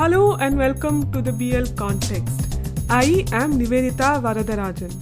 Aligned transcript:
Hello 0.00 0.34
and 0.36 0.56
welcome 0.56 1.12
to 1.12 1.20
the 1.20 1.30
BL 1.30 1.74
Context. 1.76 2.58
I 2.88 3.26
am 3.32 3.58
Nivedita 3.58 4.22
Varadarajan. 4.26 4.94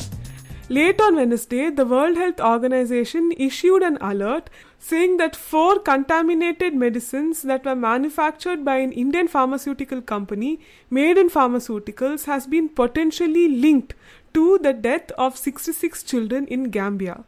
Late 0.69 1.01
on 1.01 1.15
Wednesday, 1.15 1.71
the 1.71 1.87
World 1.87 2.17
Health 2.17 2.41
Organization 2.41 3.31
issued 3.37 3.85
an 3.85 3.99
alert 4.01 4.51
saying 4.81 5.19
that 5.19 5.37
four 5.37 5.79
contaminated 5.79 6.75
medicines 6.75 7.43
that 7.43 7.65
were 7.65 7.77
manufactured 7.77 8.65
by 8.65 8.79
an 8.79 8.91
Indian 8.91 9.29
pharmaceutical 9.29 10.03
company 10.03 10.59
Maiden 10.91 11.31
Pharmaceuticals 11.31 12.25
has 12.25 12.49
been 12.49 12.69
potentially 12.69 13.47
linked 13.47 13.95
to 14.35 14.59
the 14.59 14.73
death 14.73 15.13
of 15.13 15.37
66 15.39 16.03
children 16.03 16.45
in 16.49 16.71
Gambia. 16.71 17.23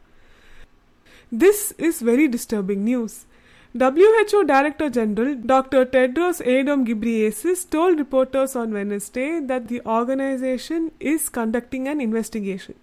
This 1.31 1.71
is 1.77 2.01
very 2.01 2.27
disturbing 2.27 2.83
news. 2.83 3.25
WHO 3.73 4.43
Director 4.43 4.89
General 4.89 5.35
Dr. 5.35 5.85
Tedros 5.85 6.41
Adhanom 6.45 6.85
Ghebreyesus 6.85 7.69
told 7.69 7.99
reporters 7.99 8.53
on 8.53 8.73
Wednesday 8.73 9.39
that 9.39 9.69
the 9.69 9.81
organization 9.85 10.91
is 10.99 11.29
conducting 11.29 11.87
an 11.87 12.01
investigation. 12.01 12.75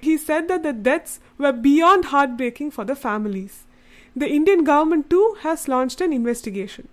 He 0.00 0.16
said 0.16 0.46
that 0.46 0.62
the 0.62 0.72
deaths 0.72 1.18
were 1.36 1.50
beyond 1.52 2.06
heartbreaking 2.06 2.70
for 2.70 2.84
the 2.84 2.94
families. 2.94 3.64
The 4.14 4.28
Indian 4.28 4.62
government 4.62 5.10
too 5.10 5.36
has 5.40 5.66
launched 5.66 6.00
an 6.00 6.12
investigation. 6.12 6.88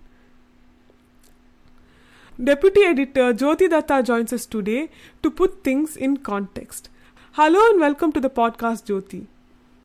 Deputy 2.42 2.82
Editor 2.82 3.32
Jyoti 3.32 3.70
Datta 3.70 4.02
joins 4.02 4.32
us 4.32 4.46
today 4.46 4.90
to 5.22 5.30
put 5.30 5.62
things 5.62 5.96
in 5.96 6.16
context. 6.16 6.88
Hello 7.34 7.70
and 7.70 7.78
welcome 7.78 8.10
to 8.12 8.20
the 8.20 8.30
podcast, 8.30 8.86
Jyoti. 8.86 9.26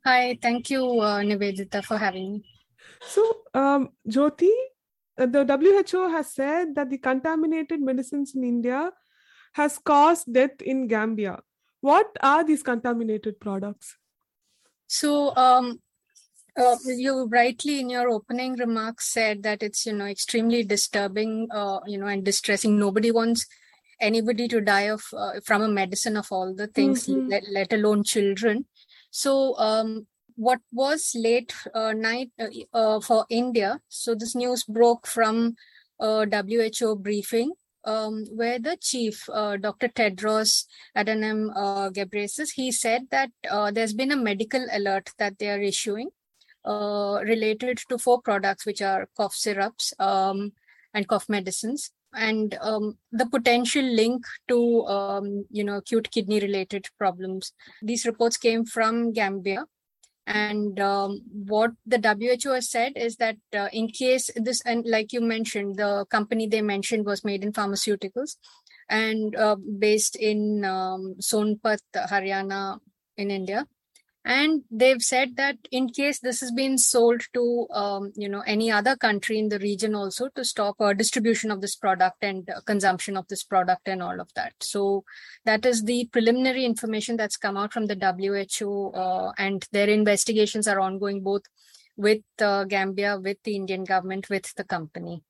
Hi, 0.05 0.39
thank 0.41 0.71
you, 0.71 0.83
uh, 0.99 1.19
Nivedita, 1.21 1.83
for 1.83 1.97
having 1.97 2.31
me. 2.33 2.58
So, 3.01 3.41
um, 3.53 3.89
Jyoti, 4.07 4.51
uh, 5.17 5.25
the 5.25 5.45
WHO 5.45 6.09
has 6.09 6.33
said 6.33 6.75
that 6.75 6.89
the 6.89 6.97
contaminated 6.97 7.81
medicines 7.81 8.33
in 8.35 8.43
India 8.43 8.91
has 9.53 9.77
caused 9.77 10.31
death 10.31 10.61
in 10.61 10.87
Gambia. 10.87 11.39
What 11.81 12.15
are 12.21 12.43
these 12.43 12.63
contaminated 12.63 13.39
products? 13.39 13.95
So, 14.87 15.35
um, 15.35 15.79
uh, 16.57 16.75
you 16.85 17.25
rightly 17.31 17.79
in 17.79 17.89
your 17.89 18.09
opening 18.09 18.53
remarks 18.57 19.13
said 19.13 19.43
that 19.43 19.63
it's 19.63 19.85
you 19.85 19.93
know 19.93 20.05
extremely 20.05 20.63
disturbing, 20.63 21.47
uh, 21.51 21.79
you 21.85 21.97
know, 21.97 22.07
and 22.07 22.23
distressing. 22.25 22.77
Nobody 22.77 23.11
wants 23.11 23.45
anybody 24.01 24.47
to 24.47 24.61
die 24.61 24.89
of 24.89 25.03
uh, 25.15 25.39
from 25.45 25.61
a 25.61 25.67
medicine 25.69 26.17
of 26.17 26.27
all 26.31 26.53
the 26.53 26.67
things, 26.67 27.07
mm-hmm. 27.07 27.29
let, 27.29 27.43
let 27.51 27.73
alone 27.73 28.03
children. 28.03 28.65
So, 29.11 29.57
um, 29.57 30.07
what 30.39 30.61
was 30.71 31.11
late 31.15 31.53
uh, 31.75 31.91
night 31.91 32.31
uh, 32.39 32.47
uh, 32.73 32.99
for 33.01 33.25
India. 33.29 33.81
So 33.89 34.15
this 34.15 34.35
news 34.35 34.63
broke 34.63 35.05
from 35.05 35.55
a 35.99 36.25
WHO 36.25 36.95
briefing 36.95 37.51
um, 37.83 38.23
where 38.31 38.57
the 38.57 38.77
chief, 38.79 39.29
uh, 39.33 39.57
Dr. 39.57 39.89
Tedros 39.89 40.63
Adhanom 40.95 41.51
uh, 41.53 41.89
Ghebreyesus, 41.89 42.51
he 42.55 42.71
said 42.71 43.07
that 43.11 43.31
uh, 43.51 43.69
there's 43.71 43.93
been 43.93 44.13
a 44.13 44.15
medical 44.15 44.65
alert 44.71 45.09
that 45.19 45.37
they 45.39 45.49
are 45.49 45.61
issuing 45.61 46.09
related 46.65 47.79
to 47.89 47.97
four 47.97 48.21
products, 48.21 48.65
which 48.65 48.81
are 48.81 49.09
cough 49.17 49.33
syrups 49.33 49.93
um, 49.99 50.53
and 50.93 51.07
cough 51.07 51.27
medicines 51.27 51.91
and 52.13 52.57
um, 52.61 52.97
the 53.11 53.25
potential 53.25 53.83
link 53.83 54.25
to 54.47 54.85
um, 54.85 55.45
you 55.51 55.63
know 55.63 55.77
acute 55.77 56.09
kidney 56.11 56.39
related 56.39 56.87
problems 56.97 57.53
these 57.83 58.03
reports 58.03 58.35
came 58.35 58.65
from 58.65 59.13
gambia 59.13 59.65
and 60.29 60.79
um, 60.79 61.21
what 61.33 61.71
the 61.87 61.97
who 62.43 62.51
has 62.51 62.69
said 62.69 62.93
is 62.95 63.15
that 63.15 63.37
uh, 63.55 63.67
in 63.73 63.87
case 63.87 64.29
this 64.35 64.61
and 64.63 64.85
like 64.85 65.11
you 65.11 65.21
mentioned 65.21 65.77
the 65.77 66.05
company 66.11 66.47
they 66.47 66.61
mentioned 66.61 67.03
was 67.03 67.25
Maiden 67.25 67.51
Pharmaceuticals 67.51 68.37
and 68.89 69.35
uh, 69.35 69.55
based 69.79 70.15
in 70.15 70.63
um, 70.63 71.15
Sonepat 71.19 71.79
haryana 71.95 72.77
in 73.17 73.31
india 73.31 73.65
and 74.25 74.63
they've 74.69 75.01
said 75.01 75.37
that 75.37 75.57
in 75.71 75.89
case 75.89 76.19
this 76.19 76.41
has 76.41 76.51
been 76.51 76.77
sold 76.77 77.21
to 77.33 77.67
um, 77.71 78.11
you 78.15 78.27
know 78.27 78.43
any 78.45 78.69
other 78.69 78.95
country 78.95 79.39
in 79.39 79.47
the 79.47 79.59
region 79.59 79.95
also 79.95 80.27
to 80.35 80.43
stop 80.43 80.75
uh, 80.81 80.93
distribution 80.93 81.51
of 81.51 81.61
this 81.61 81.75
product 81.75 82.17
and 82.21 82.49
uh, 82.49 82.59
consumption 82.65 83.15
of 83.15 83.27
this 83.29 83.43
product 83.43 83.87
and 83.87 84.03
all 84.03 84.19
of 84.19 84.29
that. 84.35 84.53
So 84.59 85.05
that 85.45 85.65
is 85.65 85.83
the 85.83 86.09
preliminary 86.11 86.65
information 86.65 87.15
that's 87.15 87.37
come 87.37 87.55
out 87.55 87.71
from 87.71 87.85
the 87.87 87.95
who 88.59 88.91
uh, 88.91 89.31
and 89.37 89.65
their 89.71 89.87
investigations 89.87 90.67
are 90.67 90.79
ongoing 90.79 91.21
both 91.21 91.43
with 91.95 92.23
uh, 92.41 92.65
gambia 92.65 93.19
with 93.19 93.37
the 93.43 93.55
indian 93.55 93.83
government 93.85 94.29
with 94.29 94.53
the 94.55 94.63
company. 94.65 95.23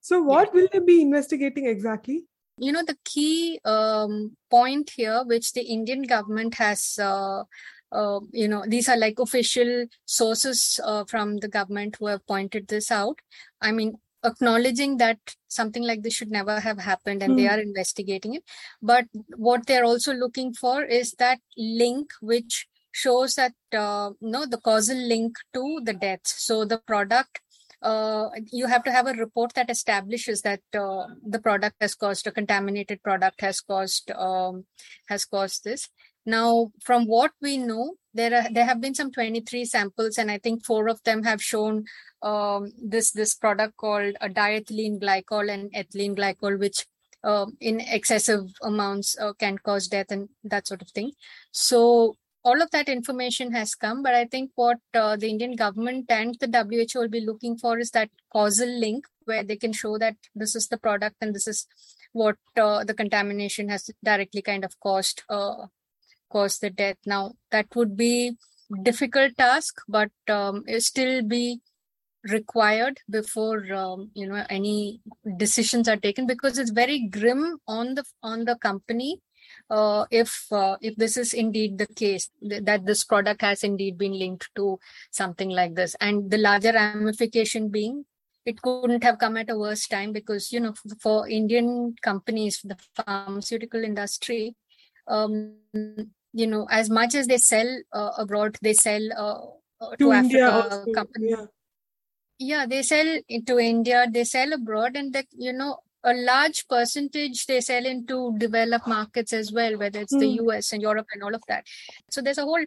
So 0.00 0.22
what 0.22 0.48
yeah. 0.48 0.60
will 0.60 0.68
they 0.72 0.78
be 0.80 1.02
investigating 1.02 1.66
exactly? 1.66 2.24
You 2.58 2.70
know 2.70 2.84
the 2.84 2.98
key 3.04 3.58
um, 3.64 4.36
point 4.48 4.90
here 4.94 5.24
which 5.24 5.52
the 5.52 5.62
indian 5.62 6.02
government 6.02 6.54
has 6.54 6.98
uh, 7.00 7.42
uh, 7.92 8.20
you 8.32 8.48
know 8.48 8.64
these 8.66 8.88
are 8.88 8.96
like 8.96 9.18
official 9.18 9.86
sources 10.06 10.80
uh, 10.84 11.04
from 11.04 11.36
the 11.38 11.48
government 11.48 11.96
who 11.98 12.06
have 12.06 12.26
pointed 12.26 12.68
this 12.68 12.90
out 12.90 13.18
i 13.60 13.70
mean 13.70 13.94
acknowledging 14.24 14.96
that 14.98 15.18
something 15.48 15.82
like 15.82 16.02
this 16.02 16.14
should 16.14 16.30
never 16.30 16.60
have 16.60 16.78
happened 16.78 17.22
and 17.22 17.32
mm. 17.32 17.36
they 17.36 17.46
hmm. 17.46 17.54
are 17.54 17.60
investigating 17.60 18.34
it 18.34 18.44
but 18.80 19.04
what 19.36 19.66
they're 19.66 19.84
also 19.84 20.12
looking 20.14 20.54
for 20.54 20.84
is 20.84 21.12
that 21.18 21.40
link 21.56 22.12
which 22.20 22.66
shows 22.92 23.34
that 23.34 23.52
uh, 23.76 24.10
no 24.20 24.46
the 24.46 24.58
causal 24.58 24.96
link 24.96 25.36
to 25.52 25.80
the 25.84 25.92
deaths 25.92 26.34
so 26.46 26.64
the 26.64 26.78
product 26.86 27.40
uh, 27.82 28.28
you 28.52 28.66
have 28.66 28.84
to 28.84 28.92
have 28.92 29.08
a 29.08 29.14
report 29.14 29.52
that 29.54 29.68
establishes 29.68 30.42
that 30.42 30.60
uh, 30.72 31.06
the 31.26 31.40
product 31.40 31.74
has 31.80 31.96
caused 31.96 32.26
a 32.26 32.30
contaminated 32.30 33.02
product 33.02 33.40
has 33.40 33.60
caused 33.60 34.10
um, 34.12 34.64
has 35.08 35.24
caused 35.24 35.64
this 35.64 35.88
now, 36.24 36.70
from 36.80 37.06
what 37.06 37.32
we 37.40 37.56
know, 37.56 37.94
there 38.14 38.34
are 38.34 38.48
there 38.52 38.64
have 38.64 38.80
been 38.80 38.94
some 38.94 39.10
23 39.10 39.64
samples, 39.64 40.18
and 40.18 40.30
I 40.30 40.38
think 40.38 40.64
four 40.64 40.88
of 40.88 41.02
them 41.02 41.24
have 41.24 41.42
shown 41.42 41.84
um, 42.22 42.72
this 42.80 43.10
this 43.10 43.34
product 43.34 43.76
called 43.76 44.16
a 44.20 44.28
diethylene 44.28 45.00
glycol 45.00 45.52
and 45.52 45.72
ethylene 45.72 46.16
glycol, 46.16 46.58
which 46.58 46.86
uh, 47.24 47.46
in 47.60 47.80
excessive 47.80 48.44
amounts 48.62 49.16
uh, 49.18 49.32
can 49.32 49.58
cause 49.58 49.88
death 49.88 50.10
and 50.10 50.28
that 50.44 50.66
sort 50.66 50.82
of 50.82 50.90
thing. 50.90 51.12
So 51.50 52.16
all 52.44 52.60
of 52.60 52.70
that 52.70 52.88
information 52.88 53.52
has 53.52 53.74
come, 53.74 54.02
but 54.02 54.14
I 54.14 54.24
think 54.26 54.50
what 54.54 54.78
uh, 54.94 55.16
the 55.16 55.28
Indian 55.28 55.56
government 55.56 56.06
and 56.10 56.36
the 56.40 56.48
WHO 56.48 57.00
will 57.00 57.08
be 57.08 57.24
looking 57.24 57.56
for 57.56 57.78
is 57.78 57.90
that 57.92 58.10
causal 58.32 58.68
link 58.68 59.06
where 59.24 59.44
they 59.44 59.56
can 59.56 59.72
show 59.72 59.98
that 59.98 60.16
this 60.34 60.56
is 60.56 60.68
the 60.68 60.76
product 60.76 61.16
and 61.20 61.34
this 61.34 61.46
is 61.46 61.66
what 62.12 62.36
uh, 62.56 62.84
the 62.84 62.94
contamination 62.94 63.68
has 63.68 63.90
directly 64.04 64.42
kind 64.42 64.64
of 64.64 64.78
caused 64.80 65.22
cause 66.32 66.58
the 66.58 66.70
death. 66.70 66.96
Now, 67.06 67.32
that 67.50 67.66
would 67.76 67.96
be 67.96 68.32
difficult 68.82 69.36
task, 69.36 69.80
but 69.88 70.10
um, 70.28 70.64
still 70.78 71.22
be 71.22 71.60
required 72.24 72.98
before 73.10 73.72
um, 73.74 74.10
you 74.14 74.28
know 74.28 74.44
any 74.48 75.00
decisions 75.36 75.88
are 75.88 75.96
taken 75.96 76.26
because 76.26 76.58
it's 76.58 76.70
very 76.70 77.08
grim 77.08 77.58
on 77.66 77.94
the 77.94 78.04
on 78.22 78.44
the 78.44 78.56
company 78.56 79.20
uh, 79.70 80.04
if 80.10 80.46
uh, 80.52 80.76
if 80.80 80.94
this 80.96 81.16
is 81.16 81.34
indeed 81.34 81.78
the 81.78 81.86
case 81.86 82.30
th- 82.48 82.62
that 82.62 82.86
this 82.86 83.02
product 83.02 83.42
has 83.42 83.64
indeed 83.64 83.98
been 83.98 84.16
linked 84.16 84.48
to 84.54 84.78
something 85.10 85.50
like 85.50 85.74
this 85.74 85.96
and 86.00 86.30
the 86.30 86.38
larger 86.38 86.72
ramification 86.72 87.68
being 87.68 88.04
it 88.44 88.60
couldn't 88.62 89.02
have 89.02 89.18
come 89.18 89.36
at 89.36 89.50
a 89.50 89.58
worse 89.58 89.86
time 89.88 90.12
because 90.12 90.52
you 90.52 90.60
know 90.60 90.74
for 91.00 91.28
indian 91.28 91.94
companies 92.02 92.60
the 92.62 92.76
pharmaceutical 92.94 93.82
industry 93.82 94.54
um, 95.08 95.56
you 96.32 96.46
know 96.46 96.66
as 96.70 96.90
much 96.90 97.14
as 97.14 97.26
they 97.26 97.38
sell 97.38 97.68
uh, 97.92 98.10
abroad 98.18 98.56
they 98.62 98.72
sell 98.72 99.02
uh, 99.16 99.84
uh 99.84 99.90
to, 99.96 99.96
to 99.96 100.12
India 100.12 100.48
Africa 100.48 100.92
company 100.94 101.30
yeah. 101.30 101.46
yeah 102.38 102.66
they 102.66 102.82
sell 102.82 103.18
into 103.28 103.58
India 103.58 104.06
they 104.10 104.24
sell 104.24 104.52
abroad 104.52 104.96
and 104.96 105.12
that 105.12 105.26
you 105.32 105.52
know 105.52 105.78
a 106.04 106.14
large 106.14 106.66
percentage 106.68 107.46
they 107.46 107.60
sell 107.60 107.86
into 107.86 108.34
developed 108.38 108.88
markets 108.88 109.32
as 109.32 109.52
well 109.52 109.78
whether 109.78 110.00
it's 110.00 110.14
mm. 110.14 110.20
the 110.20 110.36
hmm. 110.36 110.48
US 110.48 110.72
and 110.72 110.82
Europe 110.82 111.06
and 111.12 111.22
all 111.22 111.34
of 111.34 111.42
that 111.48 111.64
so 112.10 112.20
there's 112.20 112.38
a 112.38 112.44
whole 112.44 112.64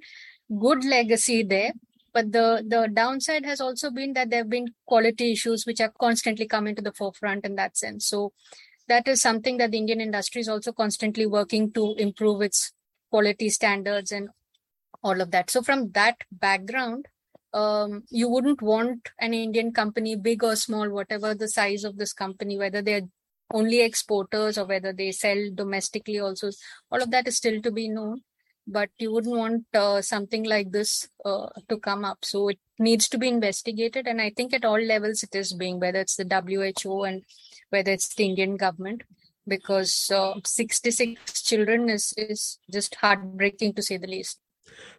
good 0.59 0.85
legacy 0.85 1.43
there 1.43 1.73
but 2.15 2.31
the 2.31 2.63
the 2.65 2.87
downside 2.93 3.45
has 3.45 3.59
also 3.59 3.91
been 3.91 4.13
that 4.13 4.29
there 4.29 4.39
have 4.39 4.49
been 4.49 4.69
quality 4.85 5.33
issues 5.33 5.65
which 5.65 5.81
are 5.81 5.91
constantly 5.99 6.47
coming 6.47 6.75
to 6.75 6.81
the 6.81 6.93
forefront 6.93 7.45
in 7.45 7.55
that 7.55 7.77
sense 7.77 8.07
so 8.07 8.31
that 8.87 9.07
is 9.07 9.21
something 9.21 9.57
that 9.57 9.71
the 9.71 9.77
indian 9.77 9.99
industry 9.99 10.41
is 10.41 10.47
also 10.47 10.71
constantly 10.71 11.25
working 11.25 11.71
to 11.71 11.93
improve 11.97 12.41
its 12.41 12.71
quality 13.15 13.49
standards 13.49 14.11
and 14.19 14.29
all 15.03 15.21
of 15.25 15.31
that. 15.31 15.49
So 15.49 15.61
from 15.61 15.91
that 15.91 16.17
background, 16.31 17.07
um, 17.53 18.03
you 18.09 18.27
wouldn't 18.27 18.61
want 18.61 19.09
an 19.19 19.33
Indian 19.33 19.71
company, 19.71 20.15
big 20.15 20.43
or 20.43 20.55
small, 20.55 20.89
whatever 20.89 21.33
the 21.33 21.47
size 21.47 21.83
of 21.83 21.97
this 21.97 22.13
company, 22.13 22.57
whether 22.57 22.81
they're 22.81 23.09
only 23.51 23.81
exporters 23.81 24.57
or 24.57 24.65
whether 24.65 24.91
they 24.91 25.11
sell 25.11 25.37
domestically 25.53 26.19
also, 26.19 26.49
all 26.91 27.01
of 27.01 27.11
that 27.11 27.27
is 27.27 27.37
still 27.37 27.61
to 27.61 27.71
be 27.71 27.87
known. 27.87 28.21
but 28.67 28.89
you 28.97 29.11
wouldn't 29.13 29.35
want 29.35 29.65
uh, 29.75 30.01
something 30.01 30.43
like 30.43 30.71
this 30.71 31.07
uh, 31.23 31.47
to 31.69 31.77
come 31.77 32.03
up. 32.03 32.19
So 32.23 32.49
it 32.49 32.59
needs 32.79 33.07
to 33.09 33.17
be 33.17 33.27
investigated, 33.27 34.07
and 34.07 34.19
I 34.21 34.31
think 34.35 34.53
at 34.53 34.65
all 34.65 34.81
levels 34.81 35.23
it 35.23 35.35
is 35.35 35.53
being, 35.53 35.79
whether 35.79 35.99
it's 35.99 36.15
the 36.15 36.25
WHO 36.25 37.03
and 37.03 37.23
whether 37.69 37.91
it's 37.91 38.13
the 38.15 38.25
Indian 38.25 38.57
government, 38.57 39.03
because 39.47 40.11
uh, 40.11 40.33
66 40.43 41.41
children 41.41 41.89
is 41.89 42.13
is 42.17 42.59
just 42.71 42.95
heartbreaking 42.95 43.73
to 43.73 43.81
say 43.81 43.97
the 43.97 44.07
least. 44.07 44.39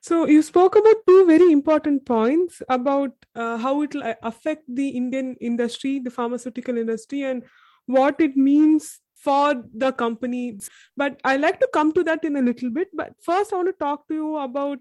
So 0.01 0.27
you 0.27 0.43
spoke 0.43 0.77
about 0.77 0.97
two 1.07 1.27
very 1.27 1.53
important 1.53 2.07
points 2.07 2.63
about 2.69 3.13
uh, 3.35 3.57
how 3.59 3.83
it 3.83 3.95
will 3.95 4.05
uh, 4.05 4.15
affect 4.23 4.63
the 4.69 4.89
Indian 4.89 5.37
industry, 5.41 5.99
the 5.99 6.11
pharmaceutical 6.11 6.79
industry, 6.79 7.23
and 7.23 7.43
what 7.87 8.21
it 8.21 8.37
means 8.37 9.01
for 9.15 9.63
the 9.75 9.93
company. 9.93 10.59
But 10.97 11.21
I 11.25 11.37
like 11.37 11.61
to 11.61 11.69
come 11.73 11.93
to 11.93 12.05
that 12.05 12.25
in 12.25 12.37
a 12.37 12.43
little 12.43 12.71
bit. 12.71 12.89
But 12.95 13.15
first, 13.21 13.53
I 13.53 13.57
want 13.57 13.69
to 13.69 13.73
talk 13.73 14.07
to 14.09 14.15
you 14.15 14.37
about 14.37 14.79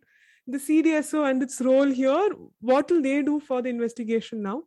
the 0.48 0.60
CDSCO 0.60 1.30
and 1.30 1.42
its 1.42 1.60
role 1.62 1.88
here. 1.88 2.30
What 2.62 2.92
will 2.92 3.02
they 3.02 3.22
do 3.24 3.40
for 3.40 3.62
the 3.62 3.70
investigation 3.70 4.44
now? 4.44 4.64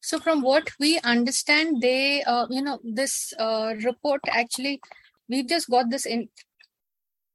So, 0.00 0.18
from 0.18 0.42
what 0.42 0.70
we 0.78 0.98
understand, 1.00 1.82
they, 1.82 2.22
uh, 2.22 2.46
you 2.50 2.62
know, 2.62 2.78
this 2.82 3.32
uh, 3.38 3.74
report 3.84 4.20
actually, 4.28 4.80
we 5.28 5.42
just 5.42 5.68
got 5.68 5.90
this 5.90 6.06
in 6.06 6.28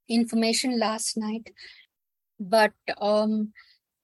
information 0.08 0.78
last 0.78 1.16
night, 1.16 1.50
but 2.40 2.72
um, 3.00 3.52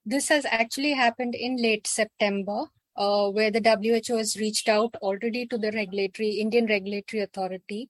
this 0.05 0.29
has 0.29 0.45
actually 0.45 0.93
happened 0.93 1.35
in 1.35 1.57
late 1.57 1.87
September 1.87 2.65
uh, 2.95 3.29
where 3.29 3.51
the 3.51 3.61
WHO 3.61 4.17
has 4.17 4.37
reached 4.37 4.67
out 4.67 4.95
already 5.01 5.45
to 5.47 5.57
the 5.57 5.71
regulatory 5.71 6.31
Indian 6.31 6.65
regulatory 6.65 7.21
authority. 7.23 7.89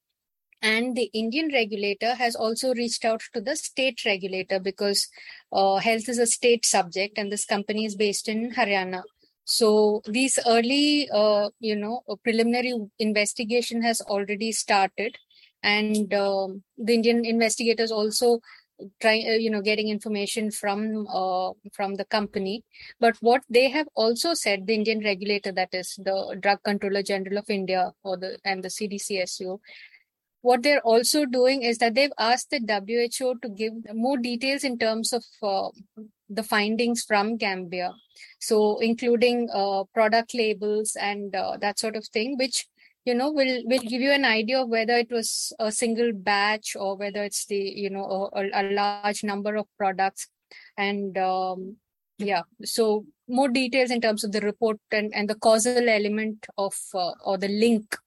And 0.63 0.95
the 0.95 1.09
Indian 1.13 1.49
regulator 1.51 2.13
has 2.13 2.35
also 2.35 2.73
reached 2.75 3.03
out 3.03 3.23
to 3.33 3.41
the 3.41 3.55
state 3.55 4.05
regulator 4.05 4.59
because 4.59 5.07
uh, 5.51 5.77
health 5.77 6.07
is 6.07 6.19
a 6.19 6.27
state 6.27 6.65
subject 6.65 7.17
and 7.17 7.31
this 7.31 7.45
company 7.45 7.85
is 7.85 7.95
based 7.95 8.29
in 8.29 8.51
Haryana. 8.51 9.01
So 9.45 10.01
these 10.05 10.39
early, 10.47 11.09
uh, 11.11 11.49
you 11.59 11.75
know, 11.75 12.01
preliminary 12.23 12.73
investigation 12.99 13.81
has 13.81 14.01
already 14.01 14.51
started, 14.51 15.17
and 15.63 16.13
um, 16.13 16.63
the 16.77 16.93
Indian 16.93 17.25
investigators 17.25 17.91
also 17.91 18.39
trying 18.99 19.27
uh, 19.27 19.33
you 19.33 19.49
know 19.49 19.61
getting 19.61 19.89
information 19.89 20.51
from 20.51 21.07
uh, 21.07 21.51
from 21.73 21.95
the 21.95 22.05
company. 22.05 22.63
But 22.99 23.15
what 23.19 23.43
they 23.49 23.69
have 23.69 23.87
also 23.95 24.33
said 24.33 24.65
the 24.67 24.75
indian 24.75 25.03
regulator 25.03 25.51
that 25.51 25.69
is 25.73 25.95
the 26.03 26.37
drug 26.39 26.59
controller 26.63 27.03
general 27.03 27.37
of 27.37 27.49
india 27.49 27.91
or 28.03 28.17
the 28.17 28.37
and 28.45 28.63
the 28.63 28.69
CDSCO 28.69 29.59
what 30.41 30.63
they're 30.63 30.81
also 30.81 31.25
doing 31.25 31.61
is 31.61 31.77
that 31.77 31.93
they've 31.95 32.13
asked 32.17 32.49
the 32.49 33.09
who 33.19 33.39
to 33.39 33.49
give 33.49 33.73
more 33.93 34.17
details 34.17 34.63
in 34.63 34.77
terms 34.77 35.13
of 35.13 35.23
uh, 35.43 35.69
the 36.29 36.43
findings 36.43 37.03
from 37.03 37.37
gambia. 37.37 37.93
So 38.39 38.79
including 38.79 39.49
uh, 39.53 39.83
product 39.93 40.33
labels 40.33 40.95
and 40.99 41.35
uh, 41.35 41.57
that 41.61 41.79
sort 41.79 41.95
of 41.95 42.07
thing 42.07 42.37
which 42.37 42.67
you 43.05 43.15
know 43.15 43.31
will 43.31 43.63
will 43.65 43.79
give 43.79 44.01
you 44.01 44.11
an 44.11 44.25
idea 44.25 44.61
of 44.61 44.69
whether 44.69 44.93
it 44.93 45.11
was 45.11 45.53
a 45.59 45.71
single 45.71 46.11
batch 46.13 46.75
or 46.75 46.97
whether 46.97 47.23
it's 47.23 47.45
the 47.45 47.55
you 47.57 47.89
know 47.89 48.29
a, 48.33 48.49
a 48.53 48.63
large 48.71 49.23
number 49.23 49.55
of 49.55 49.65
products. 49.77 50.27
And 50.77 51.17
um, 51.17 51.77
yeah 52.17 52.43
so 52.63 53.05
more 53.27 53.49
details 53.49 53.91
in 53.91 54.01
terms 54.01 54.23
of 54.23 54.31
the 54.31 54.41
report 54.41 54.79
and, 54.91 55.13
and 55.15 55.29
the 55.29 55.35
causal 55.35 55.89
element 55.89 56.45
of 56.57 56.73
uh, 56.93 57.11
or 57.23 57.37
the 57.37 57.47
link 57.47 57.97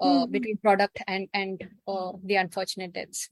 mm-hmm. 0.00 0.30
between 0.30 0.56
product 0.58 1.00
and 1.06 1.28
and 1.34 1.66
uh, 1.86 2.12
the 2.24 2.36
unfortunate 2.36 2.92
deaths 2.92 3.30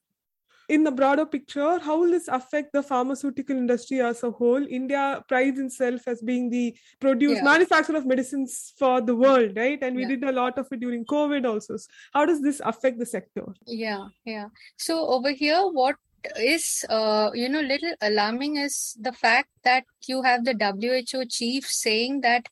in 0.68 0.84
the 0.84 0.90
broader 0.90 1.26
picture, 1.26 1.78
how 1.80 1.98
will 2.00 2.10
this 2.10 2.28
affect 2.28 2.72
the 2.72 2.82
pharmaceutical 2.82 3.56
industry 3.56 4.00
as 4.00 4.22
a 4.22 4.30
whole? 4.30 4.64
India 4.66 5.22
prides 5.28 5.58
itself 5.58 6.06
as 6.06 6.22
being 6.22 6.48
the 6.50 6.74
produce 7.00 7.36
yeah. 7.36 7.42
manufacturer 7.42 7.96
of 7.96 8.06
medicines 8.06 8.72
for 8.78 9.00
the 9.00 9.14
world, 9.14 9.56
right? 9.56 9.82
And 9.82 9.96
we 9.96 10.02
yeah. 10.02 10.08
did 10.08 10.24
a 10.24 10.32
lot 10.32 10.58
of 10.58 10.68
it 10.70 10.80
during 10.80 11.04
COVID 11.04 11.46
also. 11.46 11.76
How 12.14 12.24
does 12.24 12.40
this 12.40 12.60
affect 12.64 12.98
the 12.98 13.06
sector? 13.06 13.46
Yeah, 13.66 14.06
yeah. 14.24 14.46
So 14.78 15.06
over 15.08 15.32
here, 15.32 15.60
what 15.66 15.96
is 16.36 16.84
uh, 16.88 17.30
you 17.34 17.48
know 17.48 17.60
little 17.60 17.94
alarming 18.00 18.56
is 18.56 18.96
the 19.00 19.12
fact 19.12 19.50
that 19.64 19.84
you 20.06 20.22
have 20.22 20.44
the 20.44 20.54
WHO 20.54 21.24
chief 21.26 21.66
saying 21.66 22.20
that 22.20 22.46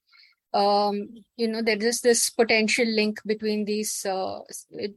um, 0.52 1.08
you 1.36 1.46
know 1.46 1.62
there 1.62 1.78
is 1.78 2.00
this 2.00 2.28
potential 2.30 2.86
link 2.86 3.20
between 3.24 3.64
these 3.64 4.04
uh, 4.04 4.40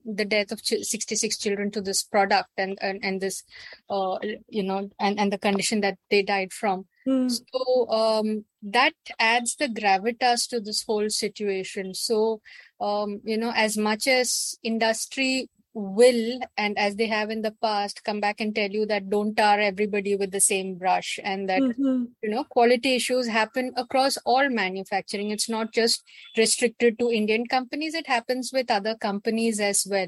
the 0.06 0.26
death 0.26 0.52
of 0.52 0.60
66 0.64 1.38
children 1.38 1.70
to 1.72 1.82
this 1.82 2.04
product 2.04 2.50
and 2.58 2.78
and, 2.82 3.04
and 3.04 3.22
this 3.22 3.44
uh, 3.90 4.18
you 4.48 4.64
know 4.64 4.90
and, 5.00 5.20
and 5.20 5.32
the 5.32 5.38
condition 5.38 5.82
that 5.82 5.98
they 6.10 6.24
died 6.24 6.52
from 6.52 6.86
mm. 7.08 7.32
so 7.32 7.90
um, 7.90 8.46
that 8.64 8.94
adds 9.20 9.56
the 9.56 9.68
gravitas 9.68 10.48
to 10.50 10.60
this 10.60 10.84
whole 10.84 11.10
situation 11.10 11.94
so 11.94 12.42
um, 12.82 13.22
you 13.24 13.38
know 13.38 13.52
as 13.56 13.78
much 13.78 14.08
as 14.08 14.58
industry 14.64 15.50
will 15.74 16.40
and 16.56 16.78
as 16.78 16.96
they 16.96 17.08
have 17.08 17.30
in 17.30 17.42
the 17.42 17.56
past 17.62 18.04
come 18.04 18.20
back 18.20 18.40
and 18.40 18.54
tell 18.56 18.70
you 18.70 18.86
that 18.86 19.10
don't 19.10 19.36
tar 19.36 19.60
everybody 19.60 20.16
with 20.16 20.32
the 20.32 20.40
same 20.40 20.76
brush 20.76 21.20
and 21.24 21.50
that 21.50 21.62
mm-hmm. 21.62 22.04
you 22.22 22.30
know 22.30 22.44
quality 22.44 22.96
issues 22.96 23.28
happen 23.28 23.74
across 23.76 24.18
all 24.26 24.50
manufacturing. 24.50 25.32
It's 25.32 25.50
not 25.50 25.74
just 25.74 26.04
restricted 26.38 27.00
to 27.00 27.12
indian 27.12 27.48
companies. 27.48 27.96
It 27.96 28.08
happens 28.08 28.52
with 28.54 28.70
other 28.70 28.96
companies 28.96 29.60
as 29.60 29.88
well. 29.90 30.08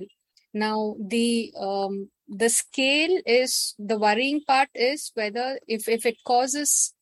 Now 0.54 0.96
the 1.00 1.52
um, 1.60 2.10
the 2.28 2.50
scale 2.50 3.22
is 3.26 3.76
the 3.80 3.98
worrying 3.98 4.42
part 4.48 4.70
is 4.76 5.12
whether 5.16 5.60
if 5.68 5.88
if 5.88 6.06
it 6.06 6.18
causes 6.26 6.94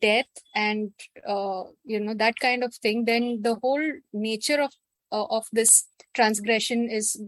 death 0.00 0.26
and 0.54 0.92
uh, 1.26 1.62
you 1.84 2.00
know 2.00 2.14
that 2.14 2.38
kind 2.38 2.62
of 2.62 2.74
thing 2.74 3.04
then 3.04 3.40
the 3.40 3.54
whole 3.54 3.82
nature 4.12 4.60
of 4.60 4.72
uh, 5.12 5.24
of 5.24 5.46
this 5.52 5.86
transgression 6.14 6.88
is 6.90 7.20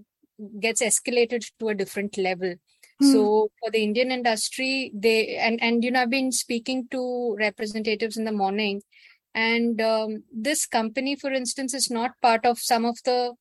gets 0.61 0.83
escalated 0.83 1.51
to 1.59 1.69
a 1.69 1.75
different 1.75 2.19
level. 2.19 2.55
Mm. 3.03 3.13
so 3.13 3.51
for 3.59 3.71
the 3.71 3.83
indian 3.83 4.11
industry 4.13 4.93
they 4.95 5.37
and 5.37 5.63
and 5.63 5.83
you 5.83 5.91
know 5.91 6.03
i've 6.03 6.11
been 6.11 6.31
speaking 6.31 6.87
to 6.91 7.35
representatives 7.39 8.19
in 8.19 8.25
the 8.25 8.33
morning 8.33 8.83
and 9.35 9.81
um, 9.81 10.23
this 10.33 10.67
company 10.67 11.17
for 11.17 11.33
instance 11.33 11.75
is 11.75 11.91
not 11.91 12.21
part 12.21 12.45
of 12.45 12.59
some 12.59 12.85
of 12.85 12.99
the 13.05 13.33